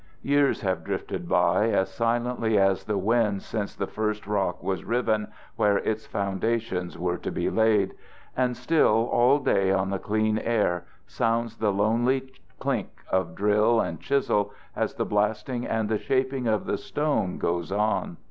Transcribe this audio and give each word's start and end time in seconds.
Years 0.23 0.61
have 0.61 0.83
drifted 0.83 1.29
by 1.29 1.69
as 1.69 1.93
silently 1.93 2.57
as 2.57 2.85
the 2.85 2.97
winds 2.97 3.45
since 3.45 3.75
the 3.75 3.85
first 3.85 4.25
rock 4.25 4.63
was 4.63 4.83
riven 4.83 5.27
where 5.57 5.77
its 5.77 6.07
foundations 6.07 6.97
were 6.97 7.19
to 7.19 7.29
be 7.31 7.51
laid, 7.51 7.93
and 8.35 8.57
still 8.57 9.07
all 9.11 9.37
day 9.37 9.69
on 9.71 9.91
the 9.91 9.99
clean 9.99 10.39
air 10.39 10.85
sounds 11.05 11.57
the 11.57 11.71
lonely 11.71 12.33
clink 12.57 12.89
of 13.11 13.35
drill 13.35 13.79
and 13.79 13.99
chisel 13.99 14.51
as 14.75 14.95
the 14.95 15.05
blasting 15.05 15.67
and 15.67 15.87
the 15.87 15.99
shaping 15.99 16.47
of 16.47 16.65
the 16.65 16.79
stone 16.79 17.37
goes 17.37 17.71
on. 17.71 18.17